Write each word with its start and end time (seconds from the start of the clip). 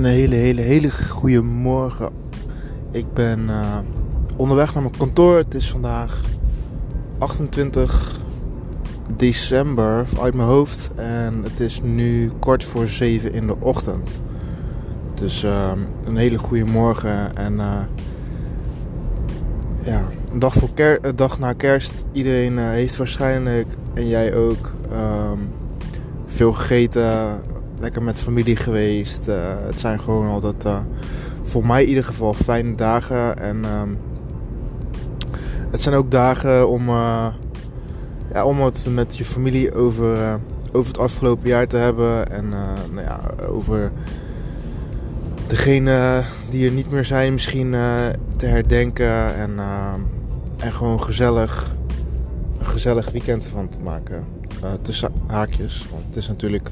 Een 0.00 0.06
hele, 0.06 0.34
hele, 0.34 0.60
hele 0.60 0.90
goede 0.90 1.42
morgen. 1.42 2.10
Ik 2.90 3.12
ben 3.14 3.40
uh, 3.40 3.78
onderweg 4.36 4.74
naar 4.74 4.82
mijn 4.82 4.96
kantoor. 4.96 5.36
Het 5.36 5.54
is 5.54 5.70
vandaag 5.70 6.20
28 7.18 8.18
december 9.16 10.06
uit 10.20 10.34
mijn 10.34 10.48
hoofd. 10.48 10.90
En 10.94 11.42
het 11.42 11.60
is 11.60 11.82
nu 11.82 12.30
kwart 12.38 12.64
voor 12.64 12.88
zeven 12.88 13.32
in 13.32 13.46
de 13.46 13.56
ochtend. 13.58 14.20
Dus 15.14 15.44
uh, 15.44 15.72
een 16.04 16.16
hele 16.16 16.38
goede 16.38 16.64
morgen. 16.64 17.36
En 17.36 17.52
uh, 17.52 17.80
ja, 19.84 20.04
een 20.32 20.38
dag, 20.38 20.52
voor 20.52 20.74
ker 20.74 21.16
dag 21.16 21.38
na 21.38 21.52
kerst. 21.52 22.04
Iedereen 22.12 22.58
heeft 22.58 22.96
waarschijnlijk, 22.96 23.68
en 23.94 24.08
jij 24.08 24.34
ook, 24.34 24.72
um, 24.92 25.48
veel 26.26 26.52
gegeten 26.52 27.40
lekker 27.80 28.02
met 28.02 28.20
familie 28.20 28.56
geweest. 28.56 29.28
Uh, 29.28 29.36
het 29.66 29.80
zijn 29.80 30.00
gewoon 30.00 30.28
altijd, 30.28 30.64
uh, 30.64 30.78
voor 31.42 31.66
mij 31.66 31.82
in 31.82 31.88
ieder 31.88 32.04
geval, 32.04 32.32
fijne 32.32 32.74
dagen. 32.74 33.38
En 33.38 33.56
uh, 33.56 33.82
het 35.70 35.80
zijn 35.80 35.94
ook 35.94 36.10
dagen 36.10 36.68
om, 36.68 36.88
uh, 36.88 37.26
ja, 38.32 38.44
om 38.44 38.60
het 38.60 38.86
met 38.90 39.16
je 39.16 39.24
familie 39.24 39.74
over, 39.74 40.40
over 40.72 40.88
het 40.88 41.00
afgelopen 41.00 41.48
jaar 41.48 41.66
te 41.66 41.76
hebben. 41.76 42.30
En 42.30 42.48
nou 42.92 43.06
ja, 43.06 43.20
over 43.48 43.92
degene 45.46 46.22
die 46.48 46.66
er 46.66 46.72
niet 46.72 46.90
meer 46.90 47.04
zijn 47.04 47.32
misschien 47.32 47.70
te 48.36 48.46
herdenken. 48.46 49.34
En, 49.34 49.50
en 50.56 50.72
gewoon 50.72 51.02
gezellig, 51.02 51.74
een 52.58 52.66
gezellig 52.66 53.10
weekend 53.10 53.46
van 53.46 53.68
te 53.68 53.80
maken. 53.80 54.24
tussen 54.82 55.12
haakjes. 55.26 55.86
Want 55.90 56.04
het 56.06 56.16
is 56.16 56.28
natuurlijk 56.28 56.70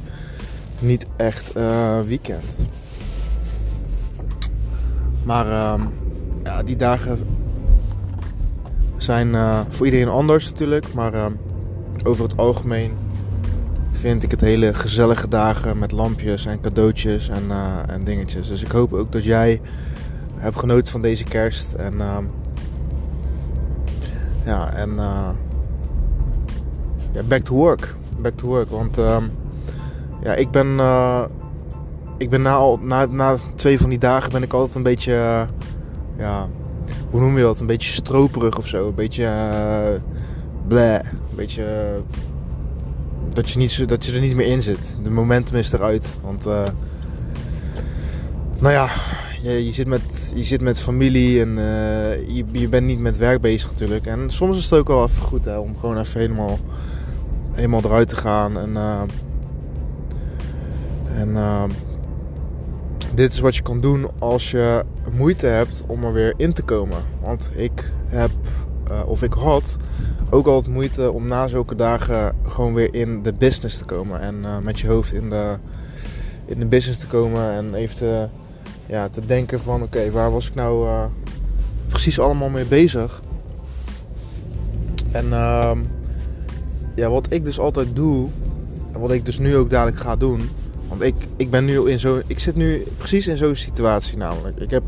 niet 0.78 1.06
echt 1.16 1.56
uh, 1.56 2.00
weekend. 2.00 2.58
Maar 5.22 5.46
uh, 5.46 5.84
ja, 6.44 6.62
die 6.62 6.76
dagen 6.76 7.18
zijn 8.96 9.28
uh, 9.28 9.60
voor 9.68 9.86
iedereen 9.86 10.08
anders 10.08 10.48
natuurlijk. 10.48 10.92
Maar 10.94 11.14
uh, 11.14 11.26
over 12.04 12.22
het 12.24 12.36
algemeen 12.36 12.92
vind 13.92 14.22
ik 14.22 14.30
het 14.30 14.40
hele 14.40 14.74
gezellige 14.74 15.28
dagen 15.28 15.78
met 15.78 15.92
lampjes 15.92 16.46
en 16.46 16.60
cadeautjes 16.60 17.28
en, 17.28 17.42
en 17.86 18.04
dingetjes. 18.04 18.48
Dus 18.48 18.62
ik 18.62 18.70
hoop 18.70 18.92
ook 18.92 19.12
dat 19.12 19.24
jij 19.24 19.60
hebt 20.36 20.58
genoten 20.58 20.92
van 20.92 21.02
deze 21.02 21.24
kerst. 21.24 21.72
En 21.72 22.00
ehm, 22.00 22.24
ja, 24.44 24.72
en 24.72 24.94
ja, 27.12 27.22
back 27.28 27.42
to 27.42 27.54
work. 27.54 27.94
Back 28.18 28.36
to 28.36 28.46
work. 28.46 28.70
Want 28.70 28.98
ehm, 28.98 29.24
ja, 30.22 30.34
ik 30.34 30.50
ben, 30.50 30.66
uh, 30.66 31.24
ik 32.16 32.30
ben 32.30 32.42
na, 32.42 32.76
na, 32.80 33.06
na 33.06 33.36
twee 33.54 33.78
van 33.78 33.90
die 33.90 33.98
dagen 33.98 34.32
ben 34.32 34.42
ik 34.42 34.52
altijd 34.52 34.74
een 34.74 34.82
beetje, 34.82 35.12
uh, 35.12 35.42
ja, 36.18 36.48
hoe 37.10 37.20
noem 37.20 37.36
je 37.36 37.42
dat? 37.42 37.60
Een 37.60 37.66
beetje 37.66 37.92
stroperig 37.92 38.58
of 38.58 38.66
zo. 38.66 38.88
Een 38.88 38.94
beetje 38.94 39.22
uh. 40.70 40.94
Een 41.00 41.36
beetje 41.36 42.00
dat, 43.32 43.50
je 43.50 43.58
niet, 43.58 43.88
dat 43.88 44.06
je 44.06 44.12
er 44.12 44.20
niet 44.20 44.34
meer 44.34 44.46
in 44.46 44.62
zit. 44.62 44.98
De 45.02 45.10
momentum 45.10 45.56
is 45.56 45.72
eruit. 45.72 46.08
Want, 46.22 46.44
nou 48.58 48.72
ja, 48.72 48.88
je, 49.42 49.66
je, 49.66 49.72
zit 49.72 49.86
met, 49.86 50.32
je 50.34 50.42
zit 50.42 50.60
met 50.60 50.80
familie 50.80 51.40
en 51.40 51.56
je, 52.26 52.44
je 52.52 52.68
bent 52.68 52.86
niet 52.86 52.98
met 52.98 53.16
werk 53.16 53.40
bezig 53.40 53.70
natuurlijk. 53.70 54.06
En 54.06 54.30
soms 54.30 54.56
is 54.56 54.64
het 54.70 54.78
ook 54.78 54.88
wel 54.88 55.02
even 55.02 55.22
goed 55.22 55.44
hè, 55.44 55.58
om 55.58 55.76
gewoon 55.76 55.98
even 55.98 56.20
helemaal, 56.20 56.58
helemaal 57.52 57.82
eruit 57.84 58.08
te 58.08 58.16
gaan. 58.16 58.58
En 58.58 58.76
en 61.14 61.28
uh, 61.28 61.64
dit 63.14 63.32
is 63.32 63.40
wat 63.40 63.56
je 63.56 63.62
kan 63.62 63.80
doen 63.80 64.06
als 64.18 64.50
je 64.50 64.84
moeite 65.12 65.46
hebt 65.46 65.82
om 65.86 66.04
er 66.04 66.12
weer 66.12 66.34
in 66.36 66.52
te 66.52 66.62
komen. 66.62 66.98
Want 67.20 67.50
ik 67.54 67.92
heb, 68.06 68.30
uh, 68.90 69.00
of 69.06 69.22
ik 69.22 69.32
had, 69.32 69.76
ook 70.30 70.46
altijd 70.46 70.74
moeite 70.74 71.10
om 71.10 71.26
na 71.26 71.46
zulke 71.46 71.74
dagen 71.74 72.34
gewoon 72.46 72.74
weer 72.74 72.94
in 72.94 73.22
de 73.22 73.32
business 73.32 73.78
te 73.78 73.84
komen. 73.84 74.20
En 74.20 74.34
uh, 74.42 74.58
met 74.58 74.80
je 74.80 74.86
hoofd 74.88 75.12
in 75.12 75.30
de, 75.30 75.56
in 76.44 76.60
de 76.60 76.66
business 76.66 77.00
te 77.00 77.06
komen 77.06 77.52
en 77.52 77.74
even 77.74 77.96
te, 77.96 78.28
ja, 78.86 79.08
te 79.08 79.26
denken 79.26 79.60
van 79.60 79.82
oké, 79.82 80.10
waar 80.10 80.32
was 80.32 80.48
ik 80.48 80.54
nou 80.54 81.08
precies 81.88 82.20
allemaal 82.20 82.48
mee 82.48 82.64
bezig? 82.64 83.22
En 85.12 85.32
ehm, 85.32 85.78
ja, 86.94 87.08
wat 87.08 87.26
ik 87.32 87.44
dus 87.44 87.58
altijd 87.58 87.96
doe, 87.96 88.26
en 88.92 89.00
wat 89.00 89.12
ik 89.12 89.24
dus 89.24 89.38
nu 89.38 89.56
ook 89.56 89.70
dadelijk 89.70 89.98
ga 89.98 90.16
doen 90.16 90.48
want 90.88 91.00
ik, 91.00 91.14
ik 91.36 91.50
ben 91.50 91.64
nu 91.64 91.90
in 91.90 92.00
zo'n. 92.00 92.22
Ik 92.26 92.38
zit 92.38 92.56
nu 92.56 92.84
precies 92.96 93.26
in 93.26 93.36
zo'n 93.36 93.54
situatie 93.56 94.16
namelijk. 94.16 94.58
Ik 94.58 94.70
heb 94.70 94.82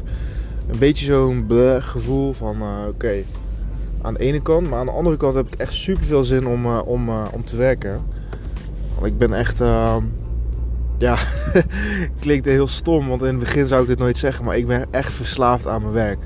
een 0.70 0.78
beetje 0.78 1.04
zo'n 1.04 1.46
gevoel 1.82 2.32
van 2.32 2.56
uh, 2.56 2.88
oké. 2.88 3.22
aan 4.02 4.14
de 4.14 4.20
ene 4.20 4.42
kant, 4.42 4.68
maar 4.68 4.78
aan 4.78 4.86
de 4.86 4.92
andere 4.92 5.16
kant 5.16 5.34
heb 5.34 5.46
ik 5.46 5.54
echt 5.54 5.72
super 5.72 6.04
veel 6.04 6.24
zin 6.24 6.46
om, 6.46 6.64
uh, 6.64 6.80
om, 6.84 7.08
uh, 7.08 7.24
om 7.32 7.44
te 7.44 7.56
werken. 7.56 8.02
Want 8.94 9.06
ik 9.06 9.18
ben 9.18 9.32
echt. 9.32 9.60
ehm 9.60 10.04
ja, 10.98 11.18
klinkt 12.20 12.46
heel 12.46 12.68
stom, 12.68 13.08
want 13.08 13.20
in 13.22 13.28
het 13.28 13.38
begin 13.38 13.66
zou 13.66 13.82
ik 13.82 13.88
dit 13.88 13.98
nooit 13.98 14.18
zeggen, 14.18 14.44
maar 14.44 14.56
ik 14.56 14.66
ben 14.66 14.86
echt 14.90 15.12
verslaafd 15.12 15.66
aan 15.66 15.82
mijn 15.82 15.94
werk. 15.94 16.18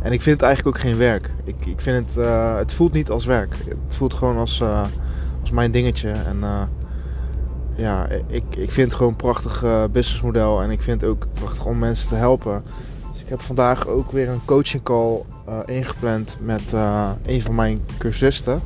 En 0.00 0.12
ik 0.12 0.22
vind 0.22 0.40
het 0.40 0.46
eigenlijk 0.46 0.76
ook 0.76 0.82
geen 0.82 0.96
werk. 0.96 1.30
Ik, 1.44 1.66
ik 1.66 1.80
vind 1.80 2.10
het, 2.10 2.26
het 2.58 2.72
voelt 2.72 2.92
niet 2.92 3.10
als 3.10 3.24
werk. 3.24 3.56
Het 3.86 3.96
voelt 3.96 4.14
gewoon 4.14 4.36
als, 4.36 4.62
als 5.40 5.50
mijn 5.50 5.70
dingetje. 5.70 6.10
En 6.10 6.38
ja, 7.74 8.06
ik, 8.26 8.44
ik 8.56 8.70
vind 8.70 8.86
het 8.86 8.94
gewoon 8.94 9.12
een 9.12 9.18
prachtig 9.18 9.62
uh, 9.62 9.84
businessmodel. 9.92 10.62
En 10.62 10.70
ik 10.70 10.82
vind 10.82 11.00
het 11.00 11.10
ook 11.10 11.26
prachtig 11.32 11.66
om 11.66 11.78
mensen 11.78 12.08
te 12.08 12.14
helpen. 12.14 12.62
Dus 13.12 13.20
ik 13.20 13.28
heb 13.28 13.40
vandaag 13.40 13.86
ook 13.86 14.12
weer 14.12 14.28
een 14.28 14.44
coaching 14.44 14.82
call 14.82 15.22
uh, 15.48 15.58
ingepland 15.66 16.36
met 16.40 16.72
uh, 16.74 17.10
een 17.26 17.42
van 17.42 17.54
mijn 17.54 17.80
cursisten. 17.98 18.60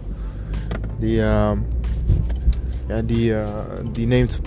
Die, 0.98 1.16
ja, 1.16 3.02
die, 3.04 3.34
die 3.92 4.06
neemt 4.06 4.40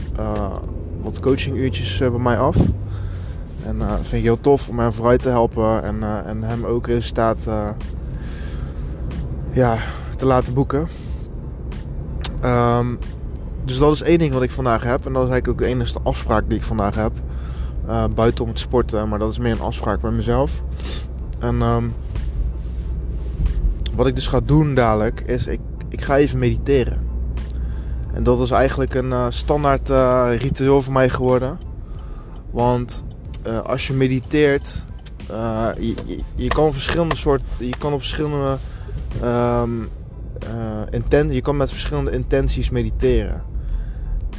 wat 1.01 1.19
coachinguurtjes 1.19 1.97
bij 1.97 2.09
mij 2.09 2.37
af. 2.37 2.55
En 3.65 3.79
dat 3.79 3.89
vind 4.01 4.13
ik 4.13 4.23
heel 4.23 4.39
tof 4.39 4.69
om 4.69 4.79
hem 4.79 4.93
vooruit 4.93 5.21
te 5.21 5.29
helpen 5.29 5.83
en, 5.83 6.25
en 6.25 6.43
hem 6.43 6.65
ook 6.65 6.87
resultaat 6.87 7.47
ja, 9.51 9.77
te 10.15 10.25
laten 10.25 10.53
boeken. 10.53 10.87
Um, 12.45 12.99
dus 13.65 13.77
dat 13.77 13.93
is 13.93 14.01
één 14.01 14.19
ding 14.19 14.33
wat 14.33 14.41
ik 14.41 14.51
vandaag 14.51 14.83
heb. 14.83 15.05
En 15.05 15.13
dat 15.13 15.23
is 15.23 15.29
eigenlijk 15.29 15.47
ook 15.47 15.67
de 15.67 15.73
enige 15.73 15.99
afspraak 16.03 16.43
die 16.47 16.57
ik 16.57 16.63
vandaag 16.63 16.95
heb. 16.95 17.11
Uh, 17.87 18.03
buiten 18.15 18.43
om 18.43 18.49
het 18.49 18.59
sporten, 18.59 19.09
maar 19.09 19.19
dat 19.19 19.31
is 19.31 19.37
meer 19.37 19.51
een 19.51 19.61
afspraak 19.61 20.01
bij 20.01 20.11
mezelf. 20.11 20.63
En 21.39 21.61
um, 21.61 21.93
wat 23.95 24.07
ik 24.07 24.15
dus 24.15 24.27
ga 24.27 24.39
doen 24.39 24.73
dadelijk 24.73 25.21
is, 25.21 25.47
ik, 25.47 25.59
ik 25.89 26.01
ga 26.01 26.17
even 26.17 26.39
mediteren. 26.39 27.09
En 28.13 28.23
dat 28.23 28.39
is 28.39 28.51
eigenlijk 28.51 28.93
een 28.93 29.09
uh, 29.09 29.25
standaard 29.29 29.89
uh, 29.89 30.29
ritueel 30.37 30.81
voor 30.81 30.93
mij 30.93 31.09
geworden. 31.09 31.59
Want 32.51 33.03
als 33.63 33.87
je 33.87 33.93
mediteert, 33.93 34.83
je, 35.79 35.95
je, 36.05 36.19
je, 36.35 36.47
kan 36.47 36.73
verschillende 36.73 37.15
soorten, 37.15 37.47
je 37.57 37.77
kan 37.77 37.93
op 37.93 37.99
verschillende 37.99 38.57
um, 39.23 39.89
inten 40.89 41.33
je 41.33 41.41
kan 41.41 41.57
met 41.57 41.69
verschillende 41.69 42.11
intenties 42.11 42.69
mediteren. 42.69 43.50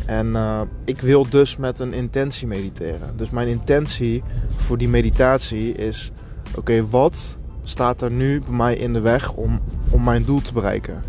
En 0.06 0.26
uh, 0.26 0.60
ik 0.84 1.00
wil 1.00 1.28
dus 1.28 1.56
met 1.56 1.78
een 1.78 1.92
intentie 1.92 2.46
mediteren. 2.46 3.16
Dus 3.16 3.30
mijn 3.30 3.48
intentie 3.48 4.22
voor 4.56 4.78
die 4.78 4.88
meditatie 4.88 5.74
is: 5.74 6.10
oké, 6.56 6.88
wat 6.88 7.36
staat 7.64 8.00
er 8.00 8.10
nu 8.10 8.40
bij 8.40 8.54
mij 8.54 8.74
in 8.74 8.92
de 8.92 9.00
weg 9.00 9.32
om, 9.32 9.60
om 9.90 10.04
mijn 10.04 10.24
doel 10.24 10.40
te 10.40 10.52
bereiken? 10.52 11.02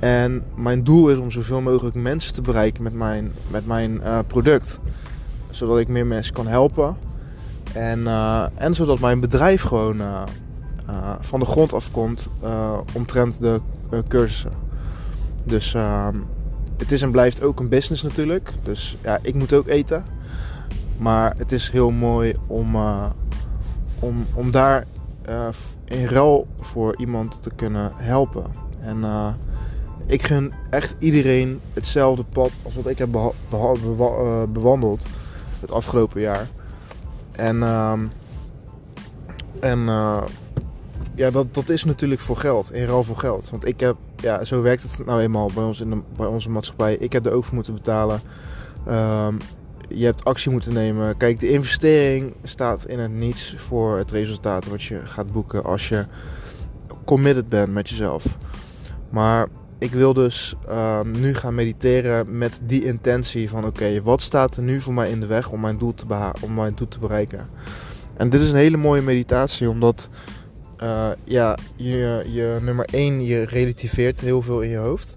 En 0.00 0.42
mijn 0.56 0.84
doel 0.84 1.08
is 1.08 1.18
om 1.18 1.30
zoveel 1.30 1.60
mogelijk 1.60 1.96
mensen 1.96 2.34
te 2.34 2.40
bereiken 2.40 2.82
met 2.82 2.94
mijn, 2.94 3.32
met 3.48 3.66
mijn 3.66 4.00
uh, 4.04 4.18
product. 4.26 4.80
Zodat 5.50 5.78
ik 5.78 5.88
meer 5.88 6.06
mensen 6.06 6.34
kan 6.34 6.46
helpen. 6.46 6.96
En, 7.72 7.98
uh, 7.98 8.44
en 8.54 8.74
zodat 8.74 8.98
mijn 8.98 9.20
bedrijf 9.20 9.62
gewoon 9.62 10.00
van 11.20 11.40
de 11.40 11.46
grond 11.46 11.72
afkomt 11.72 12.28
omtrent 12.94 13.40
de 13.40 13.60
cursussen. 14.08 14.52
Dus 15.44 15.74
ehm, 15.74 16.16
het 16.78 16.92
is 16.92 17.02
en 17.02 17.10
blijft 17.10 17.42
ook 17.42 17.60
een 17.60 17.68
business 17.68 18.02
natuurlijk. 18.02 18.52
Dus 18.62 18.96
ja, 19.02 19.18
ik 19.22 19.34
moet 19.34 19.52
ook 19.52 19.66
eten. 19.66 20.04
Maar 20.98 21.34
het 21.36 21.52
is 21.52 21.70
heel 21.70 21.90
mooi 21.90 22.36
om, 22.46 22.74
uh, 22.74 23.06
om, 23.98 24.26
om 24.34 24.50
daar 24.50 24.86
uh, 25.28 25.48
in 25.84 26.04
ruil 26.04 26.46
voor 26.56 26.96
iemand 26.96 27.42
te 27.42 27.50
kunnen 27.56 27.92
helpen. 27.96 28.44
En 28.80 28.98
uh, 28.98 29.28
ik 30.06 30.22
gun 30.22 30.52
echt 30.70 30.94
iedereen 30.98 31.60
hetzelfde 31.72 32.24
pad 32.24 32.50
als 32.62 32.74
wat 32.74 32.86
ik 32.86 32.98
heb 32.98 33.08
bewandeld 34.52 35.02
het 35.60 35.70
afgelopen 35.70 36.20
jaar. 36.20 36.48
En, 37.32 37.62
en 39.60 39.78
ja, 41.14 41.30
dat, 41.30 41.54
dat 41.54 41.68
is 41.68 41.84
natuurlijk 41.84 42.20
voor 42.20 42.36
geld, 42.36 42.72
in 42.72 42.86
ruil 42.86 43.04
voor 43.04 43.16
geld. 43.16 43.50
Want 43.50 43.66
ik 43.66 43.80
heb, 43.80 43.96
ja, 44.20 44.44
zo 44.44 44.62
werkt 44.62 44.82
het 44.82 45.06
nou 45.06 45.20
eenmaal 45.20 45.50
bij 45.54 45.64
ons 45.64 45.80
in 45.80 45.90
de, 45.90 45.98
bij 46.16 46.26
onze 46.26 46.50
maatschappij. 46.50 46.94
Ik 46.94 47.12
heb 47.12 47.26
er 47.26 47.32
ook 47.32 47.44
voor 47.44 47.54
moeten 47.54 47.74
betalen. 47.74 48.20
Um, 48.88 49.38
je 49.88 50.04
hebt 50.04 50.24
actie 50.24 50.50
moeten 50.50 50.72
nemen. 50.72 51.16
Kijk, 51.16 51.40
de 51.40 51.48
investering 51.48 52.34
staat 52.42 52.86
in 52.86 52.98
het 52.98 53.12
niets 53.12 53.54
voor 53.58 53.98
het 53.98 54.10
resultaat 54.10 54.66
wat 54.66 54.82
je 54.82 55.00
gaat 55.04 55.32
boeken 55.32 55.64
als 55.64 55.88
je 55.88 56.04
committed 57.04 57.48
bent 57.48 57.72
met 57.72 57.88
jezelf. 57.88 58.24
Maar 59.10 59.48
ik 59.78 59.90
wil 59.90 60.12
dus 60.12 60.54
ehm, 60.68 61.10
nu 61.20 61.34
gaan 61.34 61.54
mediteren 61.54 62.38
met 62.38 62.60
die 62.62 62.84
intentie 62.84 63.48
van 63.48 63.64
oké, 63.64 64.02
wat 64.02 64.22
staat 64.22 64.56
er 64.56 64.62
nu 64.62 64.80
voor 64.80 64.94
mij 64.94 65.10
in 65.10 65.20
de 65.20 65.26
weg 65.26 65.50
om 65.50 65.60
mijn 65.60 65.78
doel 65.78 65.94
te, 65.94 66.04
om 66.40 66.54
mijn 66.54 66.74
doel 66.74 66.88
te 66.88 66.98
bereiken. 66.98 67.48
En 68.16 68.28
dit 68.28 68.40
is 68.40 68.50
een 68.50 68.56
hele 68.56 68.76
mooie 68.76 69.02
meditatie 69.02 69.70
omdat 69.70 70.08
uh, 70.82 71.10
ja, 71.24 71.58
je, 71.76 72.24
je 72.26 72.58
nummer 72.62 72.84
1, 72.84 73.24
je 73.24 73.44
relativeert 73.44 74.20
heel 74.20 74.42
veel 74.42 74.60
in 74.60 74.68
je 74.68 74.76
hoofd. 74.76 75.16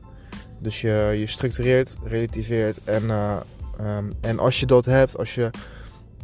Dus 0.59 0.81
je, 0.81 1.15
je 1.19 1.27
structureert, 1.27 1.95
relativeert 2.03 2.79
en, 2.83 3.03
uh, 3.03 3.37
um, 3.81 4.13
en 4.21 4.39
als 4.39 4.59
je 4.59 4.65
dat 4.65 4.85
hebt, 4.85 5.17
als 5.17 5.35
je, 5.35 5.49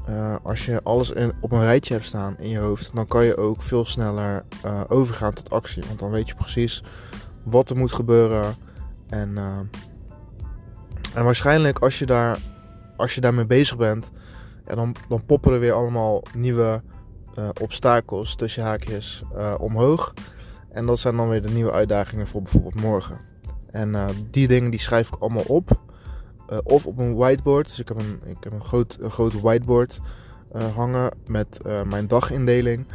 uh, 0.09 0.35
als 0.43 0.65
je 0.65 0.79
alles 0.83 1.11
in, 1.11 1.33
op 1.39 1.51
een 1.51 1.61
rijtje 1.61 1.93
hebt 1.93 2.05
staan 2.05 2.35
in 2.39 2.49
je 2.49 2.57
hoofd, 2.57 2.91
dan 2.95 3.07
kan 3.07 3.25
je 3.25 3.37
ook 3.37 3.61
veel 3.61 3.85
sneller 3.85 4.43
overgaan 4.87 5.33
tot 5.33 5.49
actie. 5.49 5.83
Want 5.87 5.99
dan 5.99 6.11
weet 6.11 6.27
je 6.29 6.35
precies 6.35 6.83
wat 7.43 7.69
er 7.69 7.77
moet 7.77 7.91
gebeuren. 7.91 8.55
En, 9.09 9.37
en 11.13 11.23
waarschijnlijk 11.23 11.79
als 11.79 11.99
je, 11.99 12.05
daar, 12.05 12.39
als 12.95 13.15
je 13.15 13.21
daarmee 13.21 13.45
bezig 13.45 13.77
bent, 13.77 14.11
ja, 14.67 14.75
dan, 14.75 14.95
dan 15.09 15.25
poppen 15.25 15.53
er 15.53 15.59
weer 15.59 15.73
allemaal 15.73 16.23
nieuwe 16.35 16.81
obstakels 17.61 18.35
tussen 18.35 18.63
haakjes 18.63 19.23
uh, 19.35 19.53
omhoog. 19.57 20.13
En 20.69 20.85
dat 20.85 20.99
zijn 20.99 21.15
dan 21.15 21.29
weer 21.29 21.41
de 21.41 21.51
nieuwe 21.51 21.71
uitdagingen 21.71 22.27
voor 22.27 22.41
bijvoorbeeld 22.41 22.81
morgen. 22.81 23.19
En 23.71 23.89
uh, 23.89 24.05
die 24.31 24.47
dingen 24.47 24.71
die 24.71 24.79
schrijf 24.79 25.07
ik 25.07 25.19
allemaal 25.19 25.43
op. 25.47 25.79
of 26.63 26.85
op 26.85 26.97
een 26.97 27.15
whiteboard. 27.15 27.69
Dus 27.69 27.79
ik 27.79 27.87
heb 27.87 27.99
een, 27.99 28.19
ik 28.25 28.37
heb 28.39 28.53
een, 28.53 28.63
groot, 28.63 28.97
een 29.01 29.11
groot 29.11 29.41
whiteboard 29.41 29.99
hangen 30.75 31.11
met 31.25 31.59
mijn 31.63 32.07
dagindeling. 32.07 32.85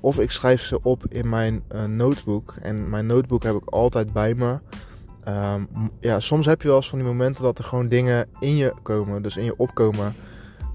of 0.00 0.18
ik 0.18 0.30
schrijf 0.30 0.62
ze 0.62 0.82
op 0.82 1.04
in 1.08 1.28
mijn 1.28 1.62
notebook. 1.86 2.54
En 2.62 2.90
mijn 2.90 3.06
notebook 3.06 3.42
heb 3.42 3.54
ik 3.54 3.68
altijd 3.68 4.12
bij 4.12 4.34
me. 4.34 4.58
Um, 5.28 5.68
ja, 6.00 6.20
soms 6.20 6.46
heb 6.46 6.62
je 6.62 6.68
wel 6.68 6.76
eens 6.76 6.88
van 6.88 6.98
die 6.98 7.06
momenten 7.06 7.42
dat 7.42 7.58
er 7.58 7.64
gewoon 7.64 7.88
dingen 7.88 8.28
in 8.40 8.56
je 8.56 8.74
komen. 8.82 9.22
Dus 9.22 9.36
in 9.36 9.44
je 9.44 9.56
opkomen. 9.56 10.14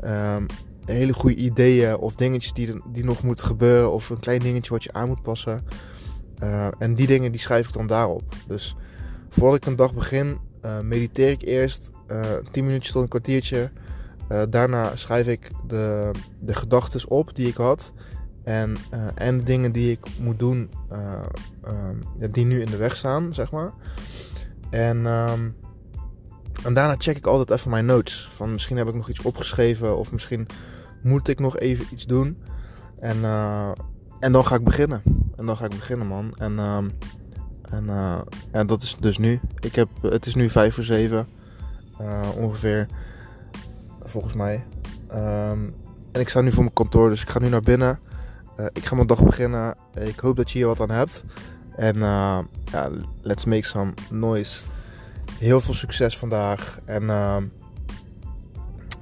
Um, 0.04 0.46
hele 0.92 1.14
goede 1.14 1.36
ideeën 1.36 1.98
of 1.98 2.16
dingetjes 2.16 2.54
die, 2.54 2.82
die 2.88 3.04
nog 3.04 3.24
moeten 3.24 3.46
gebeuren 3.46 3.92
of 3.92 4.10
een 4.10 4.20
klein 4.20 4.40
dingetje 4.40 4.72
wat 4.72 4.84
je 4.84 4.94
aan 4.94 5.08
moet 5.08 5.22
passen. 5.22 5.66
Uh, 6.44 6.68
en 6.80 6.96
die 6.96 7.08
dingen 7.08 7.32
die 7.32 7.42
schrijf 7.42 7.68
ik 7.68 7.74
dan 7.74 7.88
daarop. 7.88 8.36
Dus 8.48 8.76
voordat 9.30 9.56
ik 9.56 9.66
een 9.66 9.76
dag 9.76 9.94
begin, 9.94 10.40
uh, 10.66 10.80
mediteer 10.80 11.30
ik 11.30 11.42
eerst 11.42 11.90
uh, 12.08 12.26
10 12.52 12.66
minuutjes 12.66 12.92
tot 12.92 13.02
een 13.02 13.08
kwartiertje. 13.08 13.72
Daarna 14.50 14.96
schrijf 14.96 15.28
ik 15.28 15.52
de, 15.68 16.12
de 16.40 16.54
gedachten 16.54 17.10
op 17.10 17.36
die 17.36 17.48
ik 17.48 17.56
had. 17.56 17.94
En, 18.44 18.76
en 19.16 19.38
de 19.38 19.44
dingen 19.44 19.72
die 19.72 19.92
ik 19.92 20.00
moet 20.20 20.40
doen, 20.40 20.70
die 22.32 22.46
nu 22.46 22.62
in 22.62 22.70
de 22.70 22.78
weg 22.78 22.98
staan, 22.98 23.34
zeg 23.34 23.52
maar. 23.52 23.74
En 24.70 25.06
um, 25.06 25.56
en 26.64 26.74
daarna 26.74 26.96
check 26.98 27.18
ik 27.18 27.26
altijd 27.26 27.52
even 27.60 27.70
mijn 27.70 27.86
notes. 27.86 28.30
Van 28.36 28.52
misschien 28.52 28.78
heb 28.78 28.88
ik 28.88 28.96
nog 28.96 29.10
iets 29.10 29.22
opgeschreven 29.22 29.98
of 29.98 30.12
misschien 30.12 30.48
moet 31.02 31.28
ik 31.28 31.40
nog 31.40 31.58
even 31.58 31.86
iets 31.92 32.06
doen. 32.06 32.38
En, 33.00 33.18
uh, 33.18 33.72
en 34.20 34.32
dan 34.32 34.46
ga 34.46 34.56
ik 34.56 34.64
beginnen. 34.64 35.02
En 35.36 35.46
dan 35.46 35.58
ga 35.58 35.66
ik 35.66 35.70
beginnen, 35.70 36.08
man. 36.08 36.34
En, 36.38 36.52
uh, 36.52 36.78
en, 37.62 37.84
uh, 37.86 38.20
en 38.52 38.68
dat 38.68 38.82
is 38.82 38.98
dus 39.00 39.18
nu. 39.18 39.40
Ik 39.60 39.76
heb, 39.76 39.90
het 40.02 40.26
is 40.26 40.36
nu 40.36 40.50
vijf 40.50 40.74
voor 40.74 40.84
zeven. 40.84 41.28
ongeveer. 42.36 42.88
Volgens 44.04 44.34
mij. 44.34 44.64
Um, 45.12 45.76
en 46.12 46.22
ik 46.22 46.30
sta 46.30 46.42
nu 46.42 46.52
voor 46.52 46.64
mijn 46.64 46.74
kantoor, 46.74 47.10
dus 47.10 47.22
ik 47.22 47.30
ga 47.30 47.40
nu 47.40 47.50
naar 47.50 47.62
binnen. 47.62 48.00
ik 48.74 48.86
ga 48.86 48.96
mijn 48.96 49.08
dag 49.08 49.24
beginnen. 49.24 49.76
Ik 50.00 50.20
hoop 50.20 50.36
dat 50.36 50.52
je 50.52 50.58
hier 50.58 50.68
wat 50.68 50.80
aan 50.80 50.90
hebt. 50.90 51.24
En 51.76 51.98
ja, 52.72 52.90
let's 53.22 53.46
make 53.46 53.66
some 53.66 53.94
noise. 54.10 54.64
Heel 55.40 55.62
veel 55.62 55.74
succes 55.74 56.18
vandaag. 56.18 56.80
En 56.86 57.04
uh, 57.04 57.38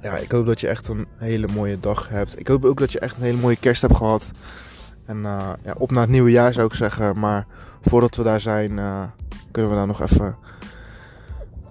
ja, 0.02 0.16
ik 0.16 0.30
hoop 0.30 0.46
dat 0.46 0.60
je 0.60 0.68
echt 0.68 0.88
een 0.88 1.06
hele 1.16 1.48
mooie 1.48 1.80
dag 1.80 2.08
hebt. 2.08 2.38
Ik 2.38 2.48
hoop 2.48 2.64
ook 2.64 2.78
dat 2.78 2.92
je 2.92 2.98
echt 2.98 3.16
een 3.16 3.22
hele 3.22 3.40
mooie 3.40 3.56
kerst 3.56 3.82
hebt 3.82 3.96
gehad. 3.96 4.30
En 5.06 5.16
uh, 5.16 5.52
ja, 5.64 5.74
op 5.78 5.90
naar 5.90 6.02
het 6.02 6.10
nieuwe 6.10 6.30
jaar 6.30 6.52
zou 6.52 6.66
ik 6.66 6.74
zeggen. 6.74 7.18
Maar 7.18 7.46
voordat 7.80 8.16
we 8.16 8.22
daar 8.22 8.40
zijn, 8.40 8.70
uh, 8.70 9.02
kunnen 9.50 9.70
we 9.70 9.76
daar 9.76 9.86
nog 9.86 10.02
even, 10.02 10.36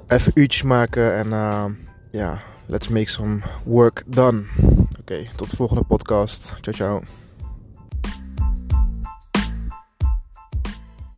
even 0.08 0.32
uurtjes 0.36 0.64
maken. 0.64 1.16
En 1.16 1.28
uh, 1.28 1.66
ja, 2.10 2.40
let's 2.66 2.88
make 2.88 3.10
some 3.10 3.40
work 3.64 4.04
done. 4.06 4.44
Oké, 5.00 5.28
tot 5.36 5.50
de 5.50 5.56
volgende 5.56 5.84
podcast. 5.84 6.54
Ciao, 6.62 6.76
ciao. 6.76 7.29